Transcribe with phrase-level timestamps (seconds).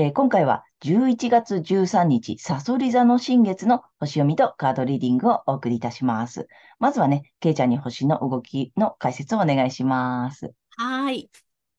[0.00, 6.46] えー、今回は11月13日、サソリ座の新月の星読みとカードリーディングをお送りいたします。
[6.78, 10.54] まずはね、ケイちゃんに星の動きの解説をお願いします。
[10.76, 11.28] はい。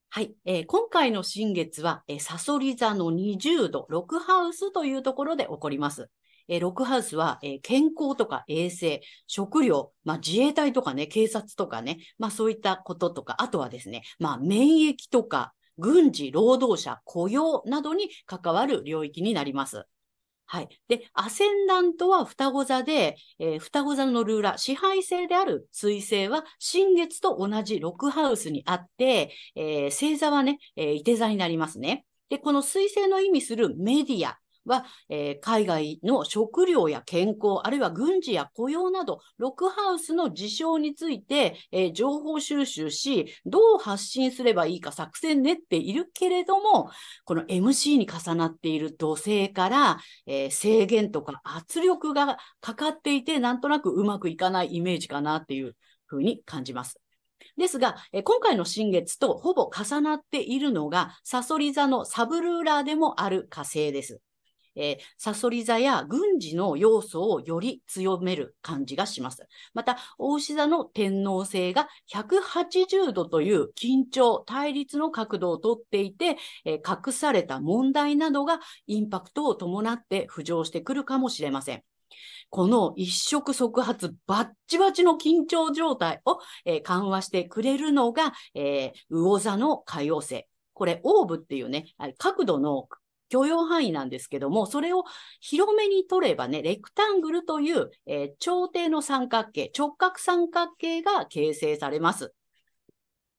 [0.09, 6.09] はい、えー、今回の新月は、えー、サソリ座の20度、6ハウスというところで起こります。
[6.49, 19.85] えー、6ハウスは、えー、健康とか衛生、食料、まあ、自衛隊とかね、警察とかね、まあそういったこととか、あとはですね、まあ免疫とか、軍事、労働者、雇用などに関わる領域になります。
[20.51, 20.69] はい。
[20.87, 32.03] で、アセンダントは双子座で、えー、双子座のルーラー、支配性である水星は新月と同じ6ハウスにあって、えー、星座はね、えー、手座になりますね。
[32.29, 46.89] で、この水星の意味するメディア、は、えー、海外の食料や健康、あるいは軍事や雇用など、ロックハウスの事象について、えー、情報収集し、どう発信すればいいか作戦練っているけれども、
[47.25, 56.99] この MC に重なっている土星から、えー、制限とか圧力がかかっていて、なんとなくうまくいかないイメージかなっていうふうに感じます。
[57.57, 64.21] ですが、え今回の新月とほぼ重なっているのが、サソリ座のサブルーラーでもある火星です。
[64.79, 69.45] えー、サソリ座や軍事の要素をより強める感じがします。
[69.73, 81.83] また、大牛座の天皇星が180度という緊張、対立の角度をとっていて、えー、隠された問題などがインパクトを伴って浮上してくるかもしれません。
[82.49, 90.45] この一触即発バッチバチの緊張状態を、えー、緩和してくれるのが、えー、魚座の海洋星。
[90.73, 91.87] これ、オーブっていうね、
[92.17, 92.87] 角度の
[93.29, 95.05] 許容範囲なんですけども、それを
[95.39, 102.33] 広めに取ればね、レクタングルという、えー、長底の三角形、直角三角形が形成されます。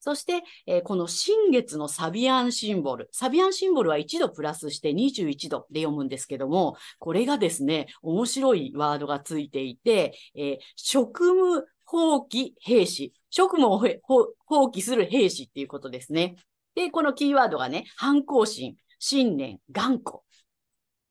[0.03, 3.11] そして、えー、この新月のサビアンシンボル。
[3.13, 13.13] サビアンシンボルは1度プラスして21度で読むんですけども、これがですね、面白いワードがついていて、えー、職務放棄兵士。
[13.29, 13.79] 職務を
[14.47, 16.37] 放棄する兵士っていうことですね。
[16.75, 20.21] で、このキーワードがね、反抗心、信念、頑固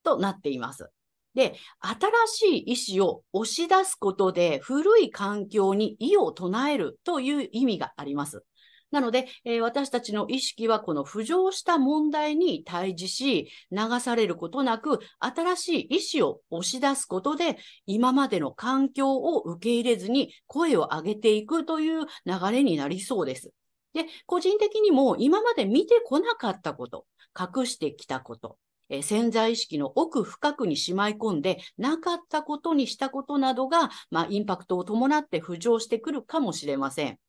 [0.03, 0.89] となっています。
[1.35, 8.45] で、新しい意志を押し出すことで古い環境に異を唱えるという意味があります。
[8.91, 23.51] なので、えー、私たちの意識はこの浮上した問題に対峙し、流されることなく、新しい意志を押し出すことで、今までの環境を受け入れずに声を上げていくという流れになりそうです。
[23.93, 27.05] で、個人的にも今まで見てこなかったこと、
[27.37, 28.57] 隠してきたこと、
[28.89, 37.19] え潜在意識の奥深くにしまい込んでなかったことにしたことなどが、まあ、インパクトを伴って浮上してくるかもしれません。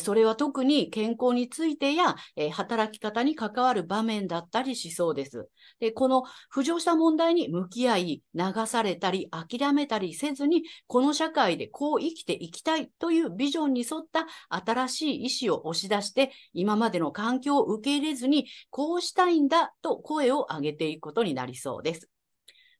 [0.00, 5.48] それは特に健康についてや、え働き方に関わる場面だったりしそうです。
[5.80, 6.24] で、この
[6.54, 22.10] 浮上した問題に向き合い、流されたり諦めたりせずに、この社会でこう生きていきたいというビジョンに沿った新しい意思を押し出して、今までの環境を受け入れずに、こうしたいんだと声を上げていくことになりそうです。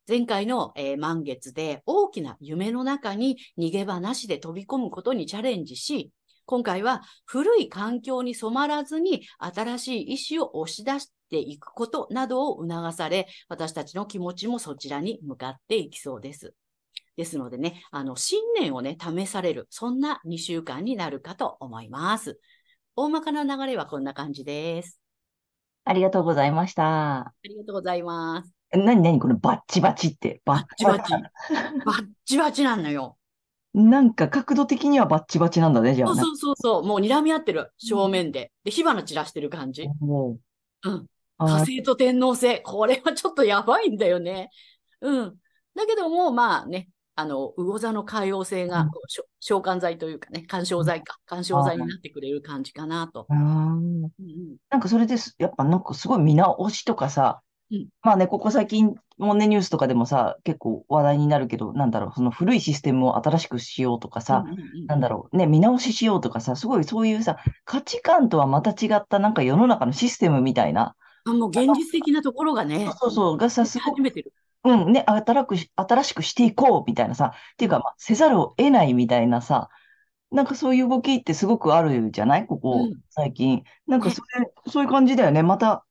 [0.09, 6.12] 前回の、えー、満月で大きな夢の中に逃げ場なしで飛び込むことにチャレンジし、
[6.46, 16.54] 今回は古い環境に染まらずに新しい意思を押し出していくことなどを促され、私たちの気持ちもそちらに向かっていきそうです。
[17.16, 22.38] ですのでね、あの、信念をね、試される、そんな2週間になるかと思います。
[22.94, 25.00] 大まかな流れはこんな感じです。
[25.84, 27.20] ありがとうございました。
[27.20, 28.52] ありがとうございます。
[28.72, 30.43] なになにこのバッチバチって。
[30.44, 31.12] バッチバチ。
[31.12, 33.16] バッチバチなのよ。
[33.76, 36.14] なんか角度的にはバッチバチなんだね、じゃあ。
[36.14, 36.82] そうそうそうそう。
[36.82, 38.50] もう睨み合ってる、正面で。
[38.64, 39.87] で、火花散らしてる感じ。
[40.00, 40.38] も
[40.82, 40.90] う。
[40.90, 41.06] うん。
[41.38, 42.62] 火星と天皇星。
[42.62, 44.49] これはちょっとやばいんだよね。
[45.02, 45.34] うん。
[45.75, 53.26] だけども、まあね、あの、魚座の海洋性がうんこうしょ召喚剤というかね、干渉剤か、干渉剤になってくれる感じかなと。
[53.29, 54.02] うん
[54.70, 74.33] なんかそれです、やっぱなんかすごい見直しとかさうん、まあね、ここ最近もね、ニュースとかでもさ、結構話題になるけど、なんだろう、その古いシステムを新しくしようとかさ、うんうんうんなんだろう、ね、見直ししようとかさ、すごいそういうさ、価値観とはまた違ったなんか世の中のシステムみたいな、あもう現実的なところがね、そうそう、がさ、出すごく始めてる。
[74.65, 79.69] うん、ね、新くし、新しくしていこうみたいなさ、っていうか、まあ、せざるを得ないみたいなさ、
[80.31, 83.63] なんかそういう動きってすごくあるじゃないここ、うん最近。
[83.87, 85.43] なんかねそれ、そういう感じだよね。
[85.43, 85.85] また、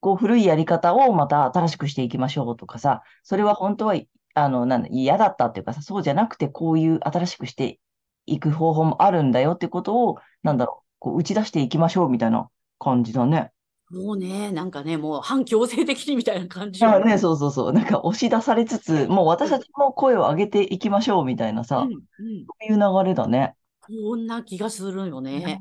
[0.00, 3.94] こう、古いやり方をまた新しくしていきましょうとかさ、それは本当は、
[4.34, 7.80] あの、なんだ、嫌だったっていうかさ、そうじゃなくて、こういう新しくして
[8.26, 12.48] いく方法もあるんだよってことを、なんだろう、こう、打ち出していきましょうみたいな
[12.78, 13.52] 感じだね。
[13.90, 17.72] もうね、なんかね、もう反強制的にみたいな感じね、そうそうそう。
[17.72, 23.56] なんか押し出されつつ、もう私たちも声を上げていきましょうみたいなさ、うんうんそういう流れだね。
[23.80, 25.60] こんな気がするよね。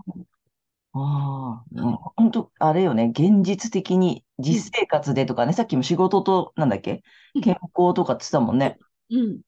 [1.02, 7.04] ああ、うん、本当、あれよね、現実的に実生活でとかね、さっきも仕事と、なんだっけ？
[7.36, 8.78] うん健康とかって言ってたもんね。
[9.12, 9.42] うん。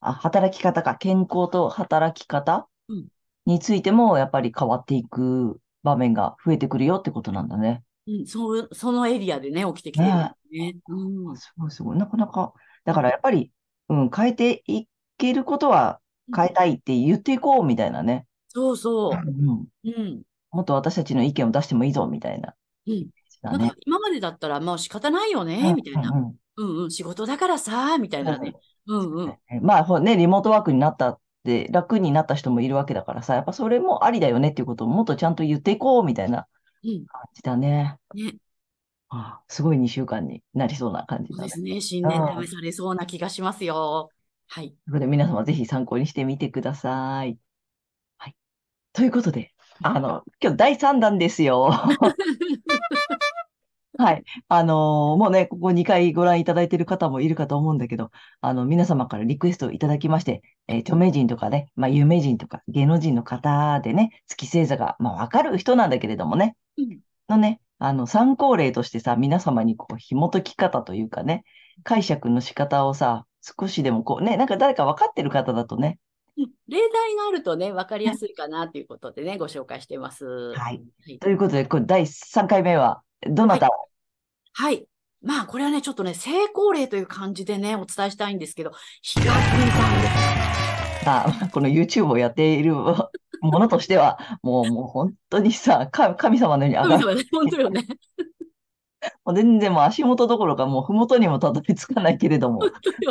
[0.00, 3.08] あ、働き方か、健康と働き方うん
[3.46, 7.82] についても、やっぱり変わっていく場面が増えてくるよってことなんだね。
[8.06, 10.76] うん、そそのエリアでね、起きてきてるんですね。
[10.88, 11.36] うん。
[11.36, 11.96] すごいすごい。
[11.96, 12.52] なかなか、
[12.84, 13.50] だからやっぱり、
[13.88, 14.86] うん、変えてい
[15.16, 16.00] けることは
[16.34, 18.26] 変えたいって言っていこうみたいなね。
[18.48, 19.12] そうそう。
[19.12, 20.22] うん、うん。
[20.50, 22.54] もっと私たちの意見を出してもいいぞみたいな。
[22.86, 23.08] うん。
[23.42, 23.74] なんか。
[23.86, 26.10] 今までだったらもう仕方ないよね、うんみたいな。
[26.10, 28.54] うんうんうんうん、仕事だからさ、みたいなね。
[28.86, 29.38] うんうん。
[29.50, 36.46] えまあ、ほね、リモートワークになったって、楽になった人もいるわけだからさ、やっぱそれもありだよねっていうことをもっとちゃんと言っていこうみたいな
[36.84, 37.06] うん。
[37.06, 37.98] 感じだね。
[38.14, 38.34] ね。
[39.10, 41.44] ああすごい2週間になりそうな感じだね。
[41.44, 41.80] ですね。
[41.80, 44.10] 新年試されそうな気がしますよ。
[44.48, 44.68] はい。
[44.68, 47.38] ということで皆様ぜひ参考にしてみてください。
[48.18, 48.36] はい。
[48.92, 51.70] ということで、あの、今日第3弾ですよ。
[53.98, 54.22] はい。
[54.48, 71.44] あのーもうね、ここ2回ご覧いただいている方もいるかと思うんだけど、あの、皆様からリクエストをいただきまして、えー著名人とかね、まあ、有名人とか芸能人の方でね、月星座が、まあ、わかる人なんだけれどもね、うんのね、あの、参考例としてさ、皆様にこう、紐解き方というかね、
[71.82, 76.07] 解釈の仕方をさ、少しでもこうね、なんか誰か分かってる方だとね、うん
[76.68, 80.26] 例題があるとね、わかりやすいかなということでね、ご紹介してます。
[80.26, 80.54] はい。
[80.56, 83.70] はいということで、これ第3回目は、どなたを、
[84.52, 84.86] はい。
[85.22, 88.72] まあ、これはね、ちょっとね、成功例という感じでね、お伝えしたいんですけど、
[89.02, 91.08] ヒカキンさんです。
[91.08, 93.10] あ、この YouTube をやっているも
[93.40, 97.04] のとしては、もう、もう本当にさ、か神様のように上がる。
[97.06, 97.86] 神様ね、本当よね。
[99.24, 102.60] もう全然もう足元どころか、もう麓にもたどり着かないけれども。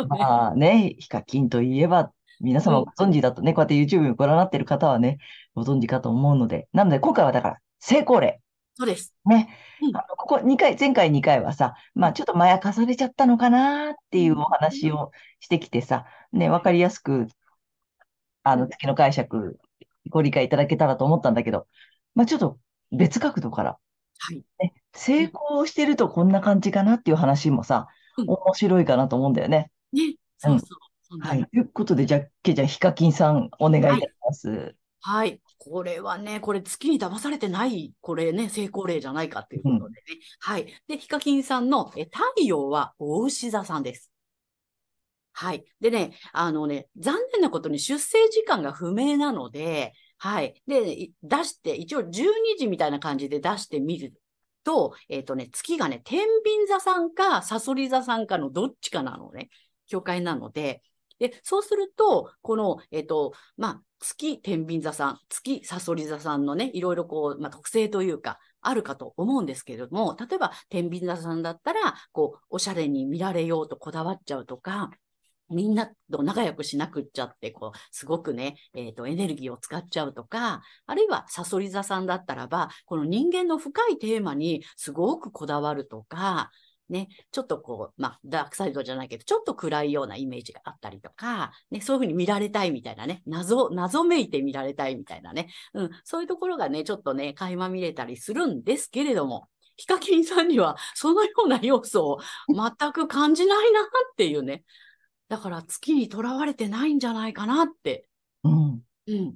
[0.08, 5.18] まあね、ヒカキンといえば、皆様ご存知だとね、こうやって YouTube をご覧になっている方はね、
[5.54, 8.40] ご存知かと思うので、なので今回はだから、成功例。
[8.76, 9.12] そうです。
[9.26, 9.48] ね。
[9.82, 17.26] うんあのここ2回、前回2回はさ、まあちょっとまやかされちゃったのかなっていうお話をしてきてさ、ね、わかりやすく、
[18.42, 19.58] あの、月の解釈、
[20.10, 21.66] ご理解いただけたらと思ったんだけど、
[22.14, 22.58] まあちょっと
[22.92, 23.78] 別角度から、
[24.18, 24.44] はい。
[24.60, 29.70] ね、成功してるとこんな感じかなっていう話もさ、うん面白いかなと思うんだよね。
[29.92, 30.68] ね、そうそう。
[30.68, 30.87] そんな
[31.20, 31.44] はい。
[31.46, 34.74] ということで、じゃあ、けいちゃん、ヒカキンさん、お願いいたします。
[35.00, 35.40] はい。
[35.58, 40.20] これはね、これ月に騙されてない、これね、成功例じゃないかっていうことでね。
[40.40, 40.66] はい。
[40.86, 44.12] で、ヒカキンさんのえ太陽は大牛座さんです。
[45.32, 45.64] はい。
[45.80, 50.60] でね、あのね、残念なことに出生時間が不明なので、はい。
[50.66, 52.10] で、い出して、一応12
[52.58, 54.14] 時みたいな感じで出してみる
[54.64, 59.48] と、えっ、とね、月がね、天秤座さんか、サソリ座さんかのどっちかなのね、
[59.86, 60.82] 境界なので、
[61.18, 74.90] で、そうすると、この、えっ、と、まあ、月天秤座さん、月サソリ座さんのね、いろいろこう、まあ、特性というか、あるかと思うんですけれども、例えば天秤座さんだったら、こう、おしゃれに見られようとこだわっちゃうとか、
[75.50, 86.50] みんなと仲良くしなくっちゃって、こう、すごくね、えっ、と、エネルギーを使っちゃうとか、あるいはサソリ座さんだったらば、この人間の深いテーマにすごくこだわるとか、
[86.88, 102.18] ね、ちょっとこう、まあ、ダークサイドじゃないけど、ちょっと暗いようなイメージがあったりとか、ね、そういうふうに見られたいみたいなね、謎、謎めいて見られたいみたいなね、うん、そういうところがね、ちょっとね、垣間見れたりするんですけれども、ヒカキンさんにはそのような要素を
[102.48, 103.84] 全く感じないなっ
[104.16, 104.64] ていうね。
[105.28, 108.08] だから月にとらわれてないんじゃないかなって。
[108.42, 108.82] うん。
[109.06, 109.34] うん。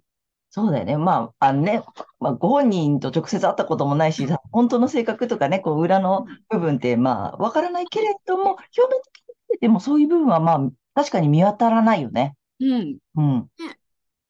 [0.54, 0.98] そうだよね。
[0.98, 1.82] まあ、あのね、
[2.20, 10.60] まあ、ご本人と直接会ったこともないし、本当の性格とかね、こう裏の部分って、まあ、わからないけれども、表面的に見ててもそういう部分は、まあ、
[10.94, 12.36] 確かに見当たらないよね。
[12.60, 12.98] うん。
[13.16, 13.78] うんね。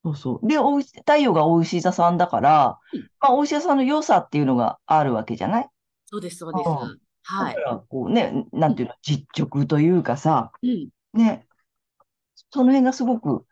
[0.05, 0.47] そうそう。
[0.47, 5.69] で、おうし太陽がお牛座さんだからうん、まあ、お牛座さんの良さっていうのがあるわけじゃない？
[6.07, 6.69] そうです、そうです。
[6.69, 7.71] うんはいだか。
[7.71, 10.89] ら、こうね、なんていうの、実直というかさ、うん。
[11.15, 11.47] ね、
[12.51, 13.45] その辺がすごく、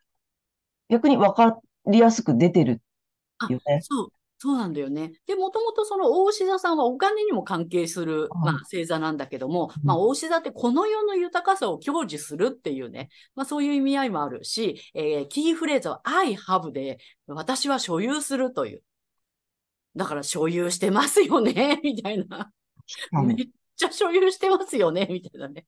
[0.88, 2.80] 逆に分かりやすく出てる
[3.38, 3.80] あよね。
[3.82, 5.12] そう、そうなんだよね。
[5.26, 18.82] で、もともとその大牛座さんはお金にも関係する、うんまあ、星座なんだけども、うんまあ、大牛座ってこの世の豊かさを享受するっていうね、まあ、そういう意味合いもあるし、えーキーフレーズは I have で、私は所有するという。
[19.96, 22.52] だから所有してますよね、 みたいな。
[23.12, 23.36] うんめっ
[23.76, 25.66] ちゃ所有してますよね、みたいなね。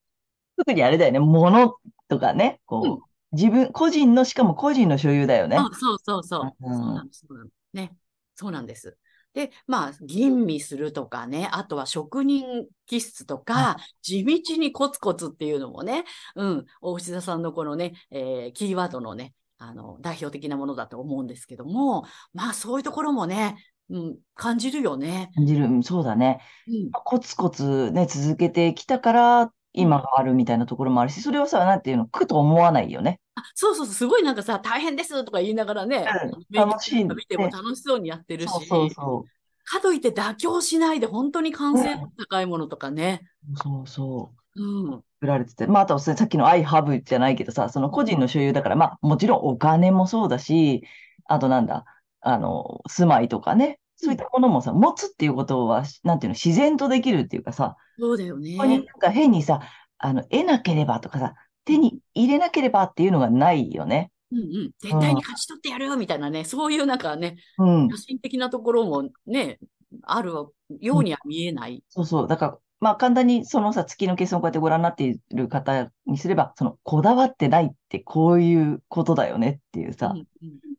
[0.56, 1.74] 特にあれだよね、物
[2.08, 5.56] とかね、うんこう、自分、個人の、しかも個人の所有だよね。
[5.56, 6.52] あそうそうそう。
[6.60, 7.26] うんそうなんです。
[7.72, 7.96] ね。
[8.34, 8.96] そうなんです。
[9.34, 16.04] で、まあ、吟味するとかね、あとは職人気質とか、地道にコツコツっていうのもね、
[16.36, 23.56] うん、大牛座さんのこのね、えーキーワードのね、あの、代表的なものだと思うんですけども、まあ、そういうところもね、
[23.88, 25.30] うん、感じるよね。
[25.34, 25.64] 感じる。
[25.66, 26.40] うんそうだね。
[26.68, 33.20] うん、コツコツね、続けてきたから、今があるみたいなところもあるし、それをさ、なんていうの、苦と思わないよね。
[33.34, 36.06] あそうそうそう、すごいなんかさ、大変ですとか言いながらね、
[36.50, 39.24] うん楽しい見てもね楽しそうにやってるし、そうそうそ
[39.64, 43.22] かといって妥協しないで本当に完成度高いものとかね。
[43.52, 43.56] う。
[43.56, 44.62] そうそう。
[44.62, 45.02] うん。
[45.20, 45.66] 作られてて。
[45.66, 50.82] まあ、あとさっきの I have じゃないけどさ、その個人の所有だから、まあ、もちろんお金もそうだし、
[51.26, 51.84] あとなんだ、
[52.20, 58.56] あの、住まいとかね、そういったものもさ、持つっていうことは、なんていうの、自然とできるっていうかさ、そうだよね。
[58.56, 59.60] ここになんか変にさ、
[59.98, 64.10] あの、得なければとかさ、手に入れなければっていうのがないよね。
[64.32, 64.70] うんうん。
[64.80, 67.88] 絶対に勝ち取ってやるみたいなね、そういうなんかね、うん。
[67.88, 69.60] 野心的なところもね、
[70.02, 70.32] ある
[70.80, 71.84] ようには見えない。
[71.88, 72.28] そうそう。
[72.28, 80.26] だから、まあ簡単にそのさ、月の計算をこうやってご覧になっている方にすれば、その、こだわってないってこういうことだよねっていうさう、んうん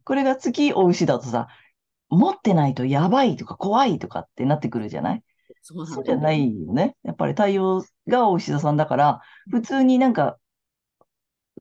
[0.06, 1.48] これが月お牛だとさ、
[2.13, 5.24] 持ってないとやばいとか怖いとかってなってくるじゃない？
[5.62, 6.34] そうそうじゃな。
[6.34, 6.96] いよね。
[7.03, 10.38] やっぱり太陽がお牛座さんだから、普通になんか、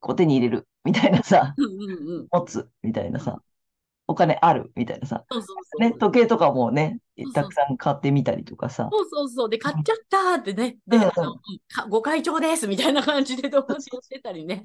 [0.01, 2.29] こう手に入れるみたいなさ、うんうんうん。
[2.31, 3.41] 持つみたいなさ、
[4.09, 5.81] お金あるみたいなさ、そうそうそう。
[5.81, 6.99] ね、時計とかもね
[7.33, 9.49] たくさん買ってみたりとかさ、そうそうそう。
[9.49, 10.79] で、買っちゃったーってね。
[10.89, 11.37] で、うんあの、
[11.89, 14.65] ご会長ですみたいな感じで同時をしてたりね。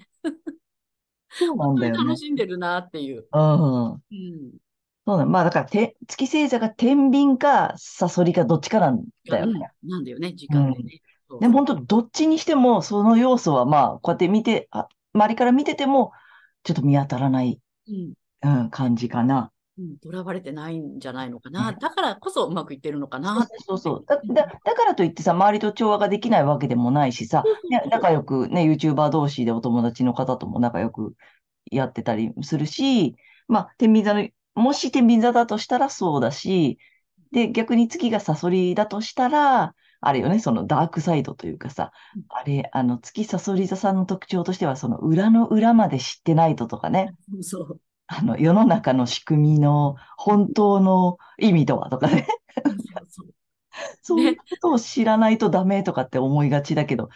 [1.29, 2.17] そうなんだよね楽。
[2.17, 3.27] しんでるなっていう。
[3.31, 3.91] うん。
[3.93, 3.99] うん。
[5.07, 5.25] そうだ。
[5.25, 9.71] まあだから、て、月星座が天秤かサソリかどっちかなんだよね。
[9.81, 11.01] うんなんだよね、時間でね。
[11.29, 16.11] そうでも本当、どっちにしても、その要素はまあ、こうやって見て、あ、周りから見てても、
[16.63, 18.59] ちょっと見当たらない、うん。
[18.59, 19.53] うん、感じかな。
[19.79, 21.71] うん、とらわれてないんじゃないのかな。
[21.71, 24.05] ねだからこそうまくいってるのかなそうそう。
[24.05, 31.13] だ、だ、だからといってさ、周りと調和ができないわけでもないしさ、ね、仲良くね、YouTuber 同士でお友達の方とも仲良く
[31.71, 33.15] やってたりするし、
[33.47, 36.77] まあ、天秤座の、もし天秤座だとしたらそうだし、
[37.31, 47.81] で、逆に月がサソリだとしたら、あれよね、そのダークサイドというかさうん、あれ、あの、月サソリ座さんの特徴としては、その裏の裏まで知ってないととかね、そう。
[48.07, 52.27] あの、世の中の仕組みの本当の意味とはとかね、
[53.09, 53.27] そう
[54.01, 57.09] そういうことを知らないとダメとかって思いがちだけど、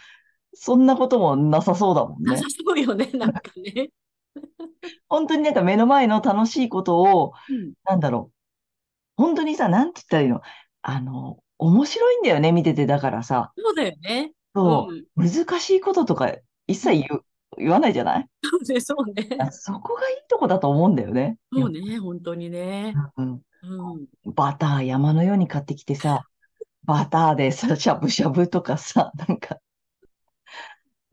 [0.54, 2.44] そんなこともなさそうだもんねなさ。
[2.48, 3.88] そうよね、なんかね。
[5.08, 7.72] 本当になんか目の前の楽しいことを、うん。
[7.84, 8.30] なんだろ
[9.18, 9.22] う。
[9.22, 10.40] 本当にさ、なんて言ったらいいの？
[10.82, 12.86] あの、面白いんだよね、見てて。
[12.86, 14.32] だからさ、そうだよね。
[14.54, 15.30] そううん。
[15.30, 16.34] 難しいこととか
[16.66, 17.24] 一切言う、
[17.58, 18.26] 言わないじゃない？
[18.42, 19.36] そうね、そうね。
[19.40, 21.38] あそこがいいとこだと思うんだよね。
[21.52, 22.94] そうね、本当にね。
[23.16, 24.06] うんうん。
[24.34, 26.24] バター山のように買ってきてさ、
[26.84, 29.58] バターでさ、しゃぶしゃぶとかさ、なんか、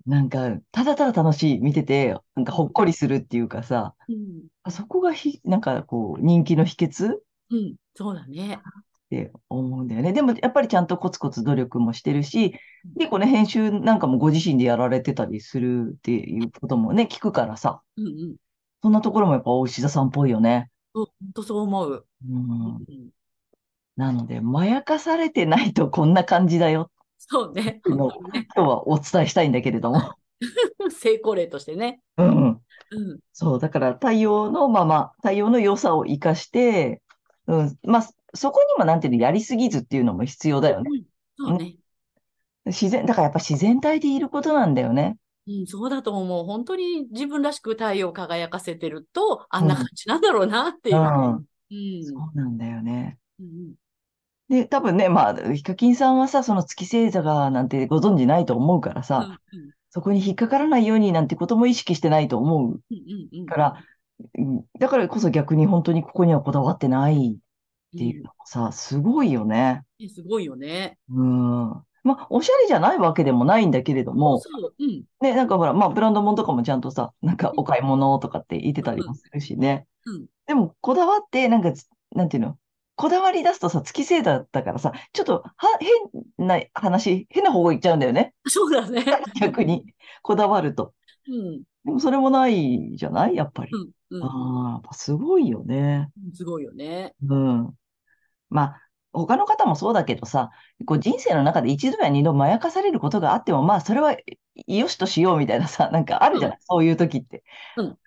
[0.05, 4.47] なんか、ただただ楽しい、見てて、なんかほっこりするっていうかさ、うん。
[4.63, 7.75] あそこがひ、なんかこう、人気の秘訣っうん。
[7.95, 8.61] そうだね。
[9.09, 10.13] て思うんだよね。
[10.13, 12.53] でも、やっぱりちゃんとコツコツ努力もしてるし、
[12.97, 18.35] 結構ね、編集なんかもご自身でやられてたりするっていうこともね、聞くからさ、うんうん。
[18.81, 20.69] そんなところもやっぱお牛座さんっぽいよね。
[20.93, 22.05] そう、本当そう思う。
[22.27, 22.75] うん。
[22.75, 23.09] うん。
[23.95, 26.91] なので、まやかされてないとこんな感じだよ。
[27.19, 27.81] そうね。
[27.85, 28.09] 今
[28.55, 30.15] 日はお伝えしたいんだけれども。
[30.89, 32.01] 成功例としてね。
[32.17, 32.47] うん。
[32.47, 33.19] うん。
[33.33, 37.01] そう、だから太陽のまま、太陽の良さを生かして、
[37.47, 40.89] うん、まあ、そこにもなんていうの、やりすぎずっていうのも必要だよね。
[41.37, 41.49] うん。
[41.49, 41.75] そうね。
[42.65, 45.17] 自然、だからやっぱ自然体でいることなんだよね。
[45.47, 46.45] うん、そうだと思う。
[46.45, 50.99] 本当に自分らしく太陽を輝かせてると、あんな感じなんだろうなっていうう。
[50.99, 51.35] ん。
[51.35, 52.05] うん。
[52.05, 53.17] そうなんだよね。
[53.39, 53.73] うん
[54.49, 59.39] で、多分ね、まあ、ヒカキンさんはさ、その月星座がなんてご存知ないと思うからうんさ、
[59.91, 63.45] そこに引っかからないようになんてことも意識してないと思ううんうんうん。
[63.45, 63.83] から、
[64.37, 69.83] うんだからこそ逆に本当にここにはこだわってないっていううんのもさ、すごいよね。
[70.01, 70.97] えすごいよね。
[71.09, 71.69] うん。
[72.03, 75.03] まあ、おしゃれじゃないわけでもないんだけれども、そう、うん。
[75.21, 79.85] ね、なんかほら、まあ、ブランド物とかもちゃんとさ、なんかお買い物とかって言ってたりもするしね。
[80.05, 80.25] うん。
[80.47, 81.71] でも、こだわって、なんか、
[82.15, 82.57] なんていうの？
[82.99, 85.67] こだわり出すとさ、月星座だからさ、ちょっと、は、
[86.37, 88.33] 変な話、変な方向行っちゃうんだよね。
[88.45, 89.05] そうだね。
[89.39, 89.85] 逆に、
[90.21, 90.93] こだわると。
[91.29, 91.63] うん。
[91.85, 93.35] でも、それもないじゃない？
[93.37, 93.71] やっぱり。
[93.71, 93.89] うん。
[94.17, 96.09] うんああ、やっぱすごいよね。
[96.21, 96.33] うん。
[96.33, 97.13] すごいよね。
[97.25, 97.73] うん。
[98.49, 98.81] まあ、
[99.13, 100.49] 他の方もそうだけどさ、
[100.85, 104.17] こう人生の中で一度や二度まやかされることがあっても、まあ、それは
[104.67, 107.45] よしとしようみたいなさ、 なんかあるじゃない、そういう時って。
[107.77, 107.97] うん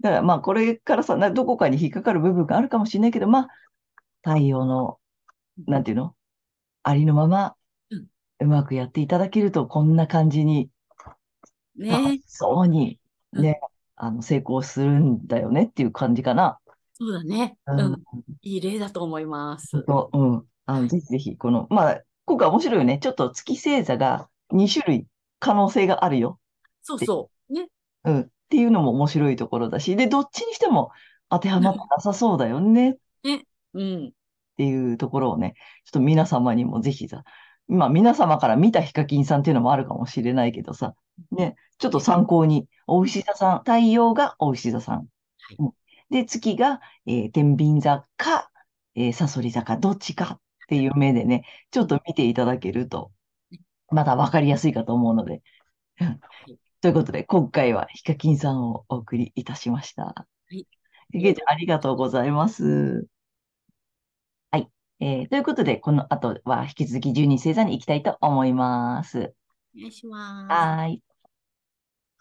[0.00, 3.48] だからまあ、これからさ、などこかに引っかかる部分があるかもしれないけど、まあ、
[4.22, 4.98] 太陽の、
[5.66, 6.14] なんていうの？
[6.82, 7.56] ありのまま
[8.40, 10.70] うまくやっていただけると、こんな感じに、
[11.76, 12.98] ねそうに、
[13.32, 13.60] ね、
[13.96, 16.58] あの、成功するんだよねっていう感じかな。
[16.94, 17.56] そうだね。
[17.66, 18.02] ううんん。
[18.42, 19.82] いい例だと思います。
[19.84, 20.44] と、うん。
[20.66, 22.98] あの、ぜひぜひ、この、まあ、今回面白いよね。
[22.98, 25.06] ちょっと月星座が2種類
[25.38, 26.38] 可能性があるよ。
[26.82, 27.52] そうそう。
[27.52, 27.68] ね。
[28.04, 28.20] うん。
[28.20, 30.90] っていうのも面白いところだし、で、どっちにしても
[31.28, 32.94] 当てはまってなさそうだよねっ
[33.74, 34.12] うん。
[34.56, 37.24] ていうところをね、ちょっと皆様にもぜひさ、
[37.68, 40.94] まあ皆様から見たヒカキンさんっていうのもあるかもしれないけどさ、
[41.30, 44.96] ね、ちょっと参考に、お牛座さん、太陽がお牛座さん。
[44.96, 45.72] はいうん
[46.10, 48.50] で、月が、えー天秤座か、
[48.94, 53.12] えー、サソリ座か、どっちかっていう目でね、ちょっと見ていただけると、
[53.90, 55.42] まだわかりやすいかと思うので。
[56.00, 56.20] うん
[56.80, 60.28] ということで、今回はヒカキンさんをお送りいたしました。
[60.50, 60.64] い
[61.12, 63.08] げいありがとうございます。
[64.98, 65.20] はい。
[65.20, 69.34] えーということで、この後は引き続き12星座に行きたいと思います。
[69.76, 70.52] お願いします。
[70.52, 71.02] はーい。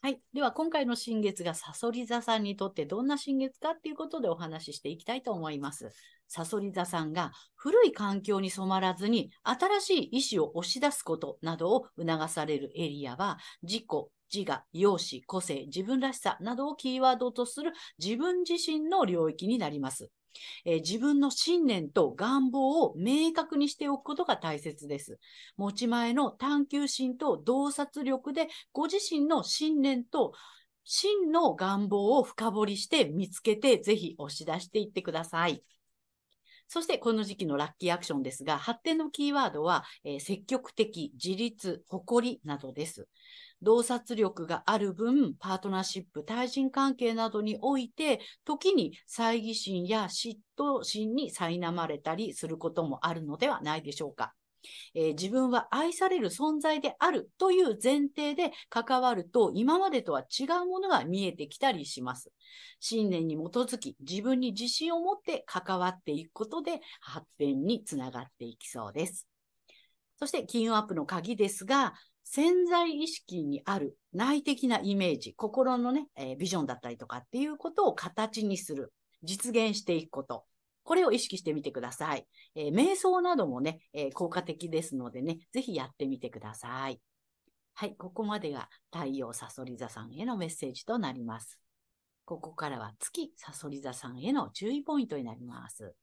[0.01, 0.21] はい。
[0.31, 5.91] では、今回の新月がサソリ座さんにとってどんな新月かっていうことでお話ししていきたいと思います。
[6.27, 13.83] サソリ座さんが古い環境に染まらずに新しい意志を押し出すことなどを促されるエリアは、自己、
[14.33, 20.11] 自我、容姿、個性、自分らしさなどをキーワードとする自分自身の領域になります。
[20.65, 25.19] えー自分の信念と願望を明確にしておくことが大切です。
[25.57, 30.33] 持ち前の探求心と洞察力でご自身の信念と
[30.83, 35.63] 真の願望を深掘りして見つけて、ぜひ押し出していってください。
[36.69, 43.07] そしてこの時期のラッキーアクションですが、発展のキーワードは、えー積極的、自立、誇りなどです。
[43.61, 54.33] 洞察力がある分、パートナーシップ、対人関係などにおいて、時に猜疑心や嫉妬心に苛まれたりすることもあるのではないでしょうか。
[54.93, 62.31] えー自分は愛される存在であるという前提で関わると今までとは違うものが見えてきたりします。
[62.79, 69.27] 信念に基づき自分に自信を持って関わっていくことで発展につながっていきそうです。
[70.19, 71.93] そして金運アップの鍵ですが、
[72.29, 80.45] 潜在意識にある内的なイメージ、心のね、えービジョンだったりとかっていうことを形にする、実現していくこと。
[80.83, 82.27] これを意識してみてください。
[82.55, 86.99] えー瞑想などもね、えー効果的ですのでね、ぜひやってみてください。
[87.75, 91.61] はい、ここまでが太陽サソリ座さんへのメッセージとなります。
[92.25, 95.95] ここからは月サソリ座さんへの注意ポイントになります。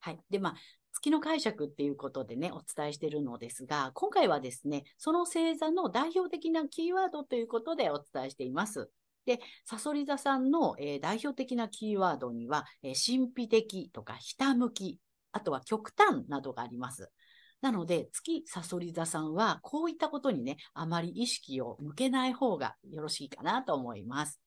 [0.00, 0.18] はい。
[0.28, 0.54] で、まあ、
[0.98, 8.90] 月の解釈っていうことでね、お伝えしているのですが、今回はですね、その星座の代表的なキーワードということでお伝えしています。
[9.24, 14.98] で、サソリ座さんの、えー代表的なキーワードには、えー神秘的とかひたむき、
[15.30, 17.12] あとは極端などがあります。
[17.60, 24.40] なので、月サソリ座さんは、こういったことにね、あまり意識を向けない方がよろしいかなと思います。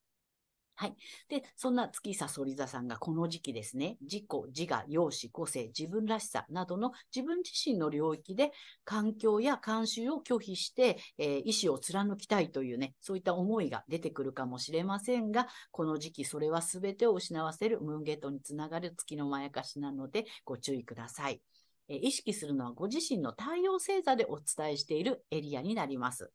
[0.82, 0.96] はい。
[1.30, 8.52] で、そんな月サソリ座さんがこの時期ですね、自己、自我、容姿、個性、自分らしさなどの自分自身の領域で
[8.84, 21.40] 環境や慣習を拒否して、えー意志を貫きたいというね、そういった思いが出てくるかもしれませんが、この時期それは全てを失わせるムーンゲートにつながる月のまやかしなのでご注意ください。
[21.90, 26.32] えー意識するのはご自身の太陽星座でお伝えしているエリアになります。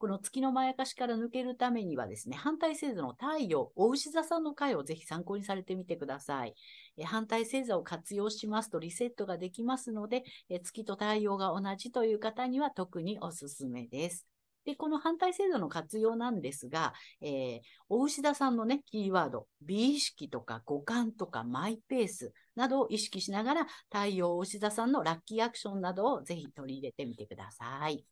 [0.00, 6.54] この月のまやかしから抜けるためにはですね、反対星座の太陽、お牛座さんの回をぜひ参考にされてみてください。
[6.96, 14.26] え反対星座を活用しますとリセットができますので、え月と太陽が同じという方には特におすすめです。
[14.64, 17.60] で、この反対星座の活用なんですが、えー、
[17.90, 28.02] お牛座さんのね、キーワード、美意識とか五感とかマイペースなどを意識しながら、太陽お牛座さんのラッキーアクションなどをぜひ取り入れてみてください。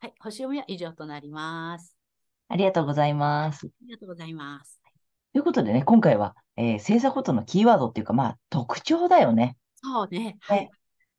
[0.00, 1.96] はい、星読みは以上となります。
[2.48, 3.66] ありがとうございます。
[3.66, 4.80] ありがとうございます。
[5.32, 9.56] ということでね、今回は、えー星座ごとのキーワードっていうか、まあ、特徴だよね。
[9.82, 10.36] そうね。
[10.40, 10.70] はい。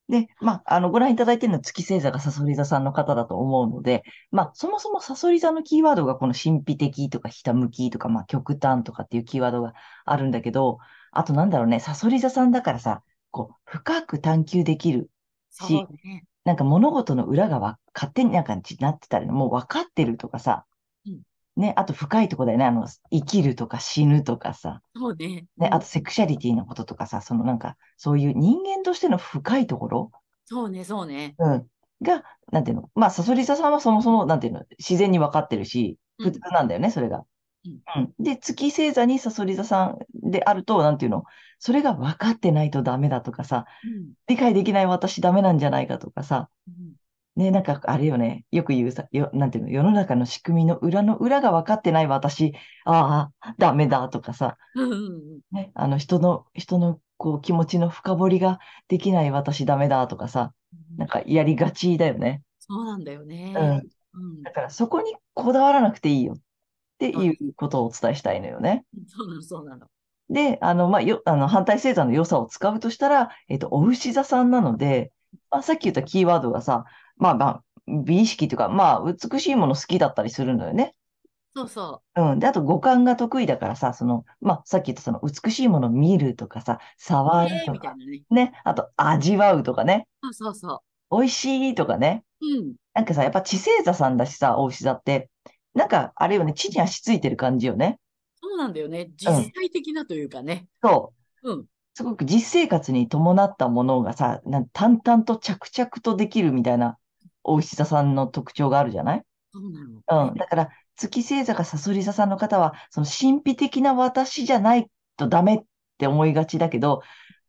[0.07, 9.73] で、まあ、あの、ご覧いただいているのは月星座がサソリ座さんの方だと思うので、まあ、そもそもサソリ座のキーワードがこの神秘的とかひたむきとか、まあ、極端とかっていうキーワードが
[10.05, 10.77] あるんだけど、
[11.11, 15.09] あとなんだろうね、サソリ座さんだからさ、こう、深く探求できる
[15.49, 16.25] し、ね。
[16.45, 20.65] なんか物事の裏がわ勝手になんかなってたり、もう分かってるとかさ、
[21.05, 21.21] うん
[21.57, 25.27] ね、あと深いとこだよね、あの、生きるとか死ぬとかさ、そうね。
[25.27, 30.11] ね、うんあとセクシャリティのこととかさ、そのなんか、そういう人間としての深いところ、
[30.45, 31.33] そうね、そうね。
[31.39, 31.67] うん。
[32.01, 32.89] が、なんていうの？
[32.93, 37.23] まあ、サソリ座さんはそもそも、なんていうの、自然に分かってるし、うん普通なんだよね、それが。
[37.65, 38.13] うんうん。
[38.23, 39.97] で、月星座にサソリ座さん
[40.29, 41.23] であると、なんていうの、
[41.59, 44.13] それが分かってないとダメだとかさ、うん。
[44.27, 46.95] 理解できない私ダメなんじゃないかとかさ、うん
[47.35, 52.53] ね、なんか、あれよね、よく言うさ、よ、なんていうの、世の中の仕組みの裏の裏が分かってない私、
[52.85, 54.57] ああ、ダメだとかさ、
[55.51, 62.41] ね、あの、人の、人の、こう、気持ちの深掘りができない私ダメだとかさ、うんなんかやりがちだよね。
[62.59, 63.53] そうなんだよね。
[63.57, 64.21] うん。
[64.21, 66.37] うんだからそこにこだわらなくていいよっ
[66.97, 68.85] ていうことをお伝えしたいのよね。
[69.07, 69.87] そうなの、そうなの。
[70.29, 75.11] で、あの、まあ、よ、あの、反対星座の良さを使うとしたら、えっと、お牛座さんなので、
[75.51, 76.85] まあ、さっき言ったキーワードがさ、
[77.17, 80.95] まあ、まあ、美意識というか、まあ、美しいもの好きだったりするのよね。
[81.55, 82.39] そうそうん。
[82.39, 86.85] で、あと五感が得意だからさ、その、まあ、さっき言ったその美しいものを見るとかさ、う。
[86.97, 88.23] 触るねとか、みたいなね。
[88.29, 88.61] ね。
[88.65, 90.07] あと味わうとかね。
[90.21, 92.25] そうそうそ美味しいとかね。
[92.41, 92.45] う。
[92.45, 92.73] うん。
[92.93, 95.29] なんかさ、やっぱ地星座さんだしさ、お牛座って、
[95.75, 97.99] なんか、あれよね、地に足ついてる感じよね。
[98.41, 99.11] そうなんだよね。
[99.17, 100.67] 実際的なというかね。
[100.81, 101.51] そう。
[101.51, 101.65] うん。
[101.93, 106.97] すごく実生活に伴ったものがさ、なん淡々と着々とできるみたいな、
[107.43, 109.23] お牛座さんの特徴があるじゃない？
[109.53, 109.85] そうな
[110.17, 110.29] の。
[110.29, 110.35] うん。
[110.35, 115.59] だから、月星座がサソリ座さんの方は、その神秘的な私じゃないとダメっ
[115.97, 117.01] て思いがちだけど、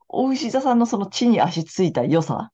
[0.09, 2.49] お牛座さんのその地に足ついた良さ、うん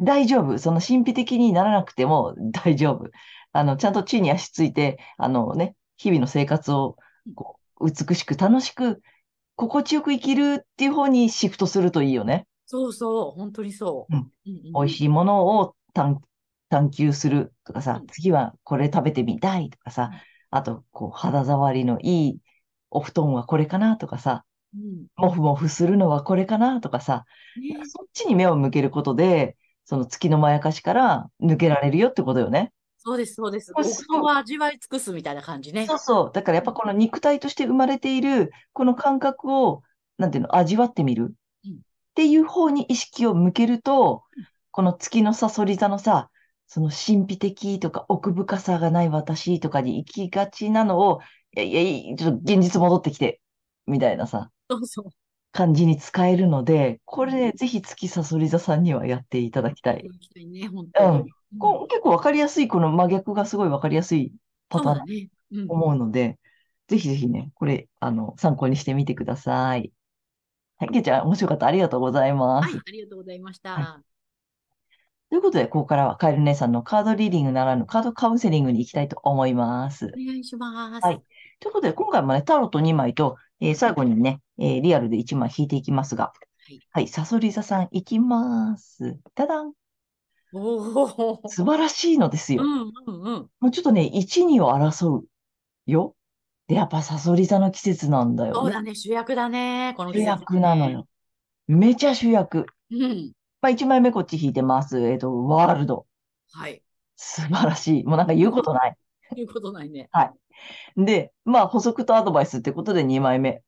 [0.00, 0.58] 大丈夫。
[0.58, 3.10] その神秘的にならなくても大丈夫。
[3.52, 6.96] あの、ちゃんと地に足ついて、あのね、日々の生活を
[7.34, 9.02] こう美しく楽しく、
[9.56, 12.46] 心地よく生きるっていう方にシフトするといいよね。
[12.66, 13.38] そうそう。
[13.38, 14.14] 本当にそう。
[14.44, 16.20] 美味しいものを探、
[16.68, 20.10] 探求するとかさうん、次はこれ食べてみたいとかさ、
[20.50, 22.38] あと、こう、肌触りのいい
[22.90, 24.44] お布団はこれかなとかさ、
[24.76, 27.24] うんもふもふするのはこれかなとかさ、
[27.56, 32.72] ねそっちに目を向けることで、その月のまやかしから抜けられるよってことよね。
[32.98, 33.72] そうです、そうです。
[33.72, 35.94] ごい極を味わい尽くすみたいな感じねそ。
[35.94, 36.30] うそう。
[36.32, 39.82] だからやっぱこの肉体として生まれている、この感覚を、
[40.18, 41.34] なんていうの、味わってみる
[41.64, 41.78] うんっ
[42.14, 46.30] ていう方に意識を向けるとうん、この月のさそり座のさ、
[46.66, 51.20] その神秘的とか奥深さがない私とかに行きがちなのを、
[51.54, 53.40] いやいやいや、ちょっと現実戻ってきて、
[53.86, 55.10] みたいなさ、そうそう。
[55.52, 60.02] 感じに使えるので、これね、ぜひ月さそり座さんにはやっていただきたい。
[60.04, 61.30] 行きたいね、本当に。
[61.58, 64.32] こう結構わかりやすい、この真逆がすごいわかりやすい
[64.68, 65.28] パターンだね。
[65.52, 65.66] うん。
[65.70, 66.38] 思うので、
[66.88, 69.92] ぜひぜひね、これ、あの、参考にしてみてください。
[70.76, 71.66] はい、けいちゃん、面白かった。
[71.66, 72.68] ありがとうございます。
[72.70, 74.00] はい、ありがとうございましはた。
[75.30, 80.06] ということで、ここからはカエル姉さんのカードリーディングならぬカードカウンセリングに行きたいと思います。
[80.06, 81.04] お願いします。
[81.04, 81.22] はい
[81.60, 86.32] ということで、今回もね、タロット2枚と、えー最後にね、えーリアルで1枚引いていきますが、
[86.68, 86.80] はい。
[86.92, 89.18] はい、サソリ座さん行きます。
[89.34, 89.72] ただん
[90.52, 91.48] おお。
[91.48, 92.62] 素晴らしいのですよ。
[92.62, 93.50] うんうんうん。
[93.60, 95.28] もうちょっとね、1、2を争う
[95.86, 96.14] よ。
[96.68, 98.54] で、やっぱサソリ座の季節なんだよね。
[98.54, 101.06] そうだね、主役だね、この季主節役なのよ。
[101.66, 102.66] めちゃ主役。
[102.90, 103.32] うん。
[103.60, 105.00] まあ、1枚目こっち引いてます。
[105.00, 106.06] えっと、ワールド。
[106.52, 106.82] はい。
[107.16, 108.04] 素晴らしい。
[108.04, 108.96] もうなんか言うことない。
[109.36, 110.08] 言うことないね。
[110.96, 113.62] で、まあ、補足とアドバイスってことで2枚目。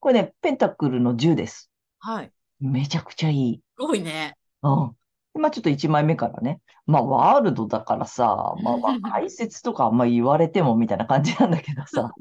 [0.00, 1.70] これね、ペンタクルの10です。
[1.98, 2.32] はい。
[2.60, 3.62] めちゃくちゃいい。
[3.78, 4.36] すごいね。
[4.62, 4.96] うん。
[5.34, 6.60] でまあ、ちょっと1枚目からね。
[6.86, 12.12] まあ、ワールドだからさ、まあ まあ、解説とかあんま言われてもみたいな感じなんだけどさ。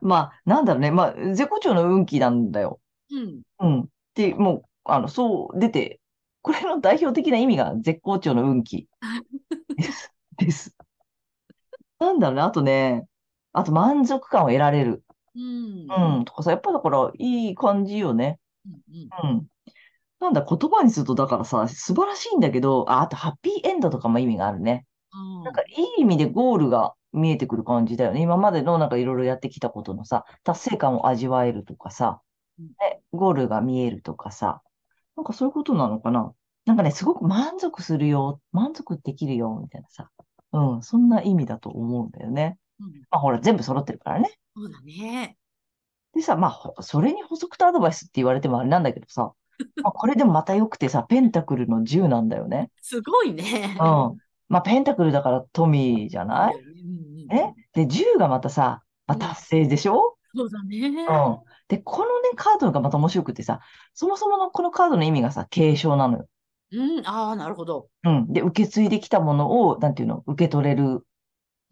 [0.00, 0.90] まあ、なんだろうね。
[0.90, 2.80] まあ、絶好調の運気なんだよ。
[3.10, 3.42] うん。
[3.60, 3.88] うん。
[4.14, 6.00] で、もう、あの、そう出て、
[6.42, 8.88] これの代表的な意味が絶好調の運気
[9.76, 10.12] です。
[10.38, 10.77] です。
[11.98, 12.42] なんだろうね。
[12.42, 13.06] あとね、
[13.52, 15.04] あと満足感を得られる。
[15.34, 16.18] うん。
[16.18, 16.24] うん。
[16.24, 18.38] とかさ、やっぱだから、いい感じよね。
[18.66, 19.30] うんうん。
[19.30, 19.46] うん。
[20.20, 24.86] なんだ、言葉にすると、だからさ、素晴らしいんだけど、あ、あと、ハッピーエンドとかも意味があるね。
[25.12, 25.64] うんなんか、い
[25.98, 28.20] い意味でゴールが見えてくる感じだよね。
[28.20, 32.20] 今までのなんかいろいろやってきたことのさ、達成感を味わえるとかさ、
[32.58, 34.62] うんね、ゴールが見えるとかさ、
[35.16, 36.32] なんかそういうことなのかな。
[36.66, 40.10] なんかね、すごく満足するよ、満足できるよ、みたいなさ。
[40.52, 42.56] うん、そんな意味だと思うんだよね。
[42.80, 42.92] うん。
[43.10, 44.30] まあほら、全部揃ってるからね。
[44.56, 45.36] そうだね。
[46.14, 49.32] でさ、まあ、ほそれに補足とアドバイスって言われてもあれなんだけどさ、
[49.82, 52.70] まあ、これでもまた良くてさ、ペンタクルの10なんだよね。
[52.80, 53.76] すごいね。
[53.78, 53.82] う
[54.14, 54.18] ん。
[54.48, 56.54] まあ、ペンタクルだから富じゃない？
[56.54, 57.54] そうだよねうんうんね。
[57.74, 60.16] で、10がまたさ、まあ、うん達成でしょ？
[60.34, 60.78] そうだね。
[60.88, 61.38] うん。
[61.68, 63.60] で、このね、カードがまた面白くてさ、
[63.94, 66.26] そもそものこのカードの意味がさ、継承なのよ。
[66.72, 67.06] うん。
[67.06, 67.88] ああ、なるほど。
[68.04, 68.32] うん。
[68.32, 71.06] で、受け継いできたものを、なんていうの、受け取れる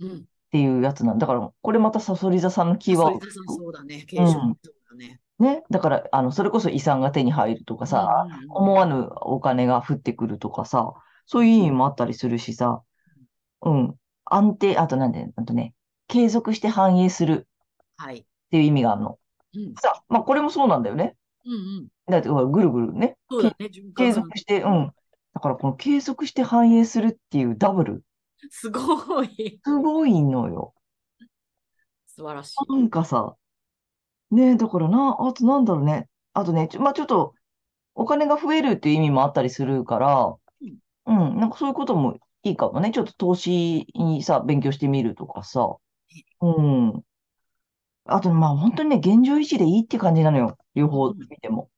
[0.01, 0.17] うん。
[0.19, 4.05] っていうやつなんだから、これまたサソリ座さんのキーワーそれだそうそうだね。
[4.07, 4.23] 継承。
[4.23, 5.21] うんそうだね。
[5.39, 5.45] ド。
[5.45, 5.63] ね。
[5.71, 10.95] だから、あの、それこそ遺産が手に入るとかさ、うんうんうん思わぬお金が降ってくるとかさ、
[11.27, 12.83] そういう意味もあったりするしさ、
[13.63, 13.95] うん。
[14.25, 15.75] 安定、あとなんで、あとね、
[16.09, 17.47] 継続して反映する
[17.97, 18.19] はい。
[18.19, 19.19] っていう意味があるの。
[19.55, 19.75] うん。
[19.75, 21.17] さ、まあ、これもそうなんだよね。
[21.47, 21.89] うんうん。
[22.09, 23.17] だって、ほらぐるぐるね。
[23.31, 23.71] そうだね。
[23.73, 24.93] 循継続して、うん。
[25.35, 28.03] だから、この継続して反映するっていうダブル、
[28.51, 29.61] すごい。
[29.65, 30.75] すごいのよ。
[32.07, 32.73] 素晴らしい。
[32.73, 33.37] なんかさ、
[34.31, 36.09] ねえ、だからな、あとなんだろうね。
[36.33, 37.35] あとね、ちょまあ、ちょっと、
[37.95, 40.35] お金が増えるっていう意味もあったりするから、
[41.07, 42.91] うん、なんかそういうこともいいかもね。
[42.91, 45.77] ちょっと投資にさ、勉強してみるとかさ。
[46.41, 47.03] うん。
[48.05, 50.59] あと、まあ、本当にね、現状維持でいいって感じなのよ。
[50.77, 51.71] 両方見ても。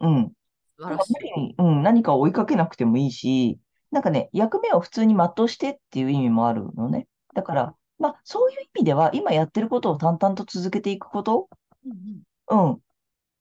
[0.00, 0.32] うん。
[0.78, 1.12] 素晴らしい。
[1.12, 3.60] 無理に、うん、何かを追いかけなくてもいいし、
[3.92, 7.06] なんかね、役目を普通に全うしてっていう意味もあるのね。
[7.34, 11.48] だから、まあ、そういう意味では、今やってることを淡々と続けていくこと、
[11.86, 11.92] うん
[12.48, 12.80] うんうん、っ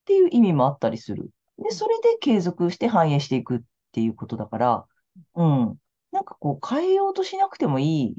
[0.06, 1.32] ていう意味もあったりする。
[1.58, 3.60] で、それで継続して反映していくっ
[3.94, 4.86] ていうことだから、
[5.36, 5.80] うん。
[6.12, 8.16] なんかこう、変えようとしなくてもいい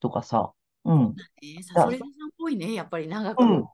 [0.00, 0.52] とかさ、
[0.84, 2.74] うん、ねサソリ座さんっぽいね。
[2.74, 3.42] やっぱり長く。
[3.42, 3.64] うん、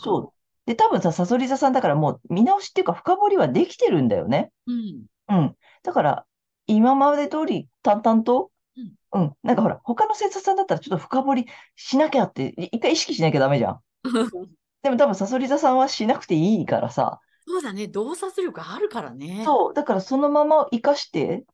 [0.00, 0.37] そう。
[0.68, 4.52] で、多分さ、サソリ座さんだからもう見直しっていうか深掘りはできてるんだよね。
[4.66, 5.06] うん。
[5.30, 5.56] うん。
[5.82, 6.26] だから、
[6.66, 9.32] 今まで通り淡々と、うんうん。
[9.42, 13.80] なんかほら、他の生徒さんだったらちょっと深掘りしなきゃって、い一回意識しなきゃダメじゃん。
[14.82, 17.88] でも多分サソリ座さんはしなくていいからさ、そうだね。
[17.88, 19.40] 洞察力あるからね。
[19.46, 19.74] そう。
[19.74, 21.46] だからそのまま活かして、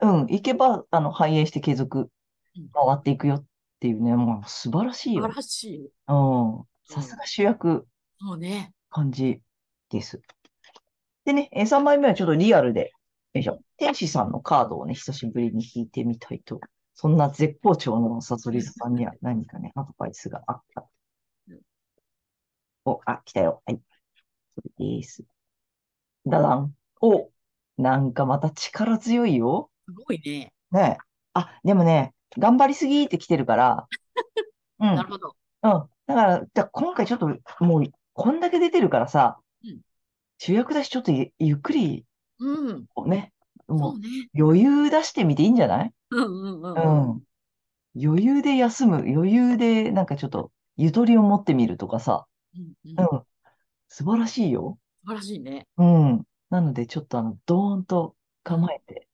[0.00, 0.22] うん。
[0.22, 2.08] うん、いけば、あの、反映して継続
[2.56, 3.44] うん、回っていくよっ
[3.80, 5.34] ていうね、もう素晴らしいよ素晴。
[5.34, 5.90] らしい。
[6.06, 6.64] うん。
[6.84, 7.88] さすが主役
[8.20, 8.72] そうね。
[8.90, 9.40] 感じ
[9.90, 10.20] です。
[11.24, 12.92] でね、えー3枚目はちょっとリアルで、
[13.32, 13.58] よいしょ。
[13.78, 16.60] 天使さんのカードをね、久しぶりに引いてみたいと。
[16.94, 20.86] そんな絶好調のサソリ座さんには何かね、アドバイスがあった
[21.48, 21.60] うん。
[22.84, 23.62] お、あ、来たよ。
[23.66, 23.80] はい。
[24.56, 25.24] それです。
[26.26, 26.74] ダダン。
[27.00, 27.30] お、
[27.76, 29.70] なんかまた力強いよ。
[29.86, 30.52] すごいね。
[30.70, 31.04] ねえ。
[31.34, 33.86] あ、でもね、頑張りすぎって来てるから、
[34.80, 34.94] うん。
[34.96, 35.36] なるほど。
[35.62, 35.70] うん。
[36.06, 37.28] だから、じゃあ今回ちょっと
[37.60, 37.82] もう、
[38.14, 39.80] こんだけ出てるからさうん、
[40.38, 42.04] 主役だしちょっとゆ、ゆっくり、
[42.38, 42.86] うん。
[43.06, 43.32] ね、
[43.66, 44.08] もそううね。
[44.38, 45.92] 余裕出してみていいんじゃない？
[46.10, 47.12] うんうんうん。
[47.12, 47.22] うん。
[48.00, 53.22] 余裕で休む、余裕でなんかちょっと、ゆとりを持ってみるとかさ、うんうんうん。
[53.88, 54.78] 素晴らしいよ。
[55.04, 55.66] 素晴らしいね。
[55.76, 56.24] うん。
[56.50, 59.08] なので、ちょっとあの、ドーンと構えて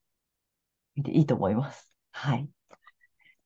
[0.97, 1.93] みていいと思います。
[2.13, 2.43] はい。
[2.45, 2.49] い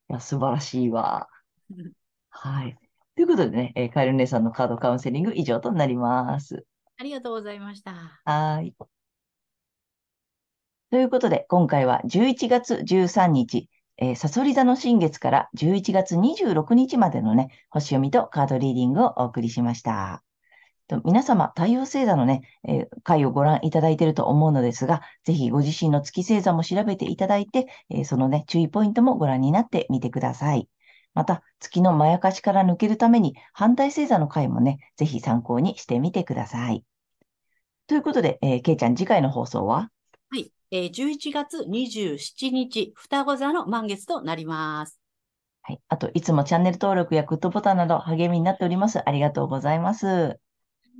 [0.09, 1.29] や、素晴らしいわ。
[2.31, 2.79] はい。
[3.17, 6.65] ということでね、えーカエル姉さんのカードカウンセリング以上となります。
[6.99, 7.93] ありがとうございました。
[8.25, 8.75] はーい。
[10.91, 20.25] ということで、今回は11月13日、えー、サソリ座の新月から11月26日までのね、星読みとカードリーディングをお送りしました。
[20.89, 30.69] と皆様、太陽星座のね、えー回をご覧いただいていると思うのですが、ぜひご自身の月星座も調べていただいて、えーそのね、注意ポイントもご覧になってみてください。
[31.15, 36.85] また、月のまやかしから抜けるために、反対星座の回もね、ぜひ参考にしてみてください。
[37.87, 39.91] ということで、えー、けいちゃん、次回の放送は？
[40.31, 40.53] はい。
[40.71, 44.99] えー、11月27日、双子座の満月となります。
[45.63, 45.81] はい。
[45.89, 49.07] あと、いつもチャンネル登録やグッドボタンなど励みになっております。
[49.09, 50.39] ありがとうございます。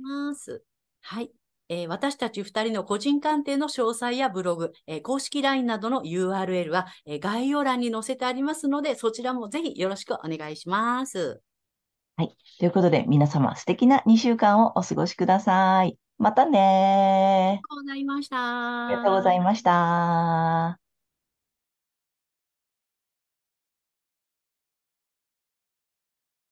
[0.01, 0.63] ます。
[1.01, 1.31] はい。
[1.69, 11.41] えー私たち2人の個人鑑定の詳細やブログ、えー公式 LINE などの URL は、えー概要欄に載せてありますので、そちらもぜひよろしくお願いします。
[12.59, 15.97] ということで、皆様、素敵な2週間をお過ごしください。
[16.17, 18.35] またねありがとうございました。
[18.37, 18.39] ー。
[18.87, 20.84] ありがとうございました。